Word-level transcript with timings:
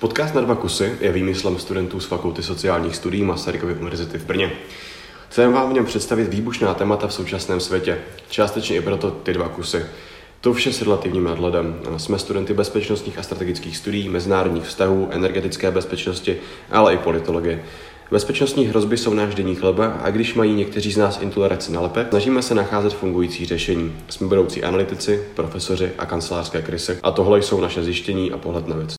Podcast 0.00 0.34
na 0.34 0.40
dva 0.40 0.54
kusy 0.54 0.96
je 1.00 1.12
výmyslem 1.12 1.58
studentů 1.58 2.00
z 2.00 2.06
Fakulty 2.06 2.42
sociálních 2.42 2.96
studií 2.96 3.22
Masarykovy 3.22 3.74
univerzity 3.74 4.18
v 4.18 4.24
Brně. 4.24 4.52
Chceme 5.28 5.52
vám 5.52 5.70
v 5.70 5.72
něm 5.72 5.84
představit 5.84 6.28
výbušná 6.28 6.74
témata 6.74 7.06
v 7.06 7.14
současném 7.14 7.60
světě, 7.60 7.98
částečně 8.28 8.76
i 8.76 8.80
proto 8.80 9.10
ty 9.10 9.32
dva 9.32 9.48
kusy. 9.48 9.86
To 10.40 10.52
vše 10.52 10.72
s 10.72 10.82
relativním 10.82 11.24
nadhledem. 11.24 11.80
Jsme 11.96 12.18
studenty 12.18 12.54
bezpečnostních 12.54 13.18
a 13.18 13.22
strategických 13.22 13.76
studií, 13.76 14.08
mezinárodních 14.08 14.64
vztahů, 14.64 15.08
energetické 15.10 15.70
bezpečnosti, 15.70 16.36
ale 16.70 16.94
i 16.94 16.98
politologie. 16.98 17.64
Bezpečnostní 18.10 18.66
hrozby 18.66 18.96
jsou 18.96 19.14
náš 19.14 19.34
denní 19.34 19.54
chleba 19.54 19.86
a 19.86 20.10
když 20.10 20.34
mají 20.34 20.54
někteří 20.54 20.92
z 20.92 20.96
nás 20.96 21.22
intoleranci 21.22 21.72
na 21.72 21.80
lepek, 21.80 22.08
snažíme 22.08 22.42
se 22.42 22.54
nacházet 22.54 22.94
fungující 22.94 23.46
řešení. 23.46 23.96
Jsme 24.08 24.28
budoucí 24.28 24.64
analytici, 24.64 25.24
profesoři 25.34 25.90
a 25.98 26.06
kancelářské 26.06 26.62
krysy 26.62 26.98
a 27.02 27.10
tohle 27.10 27.42
jsou 27.42 27.60
naše 27.60 27.84
zjištění 27.84 28.32
a 28.32 28.38
pohled 28.38 28.68
na 28.68 28.76
věc. 28.76 28.97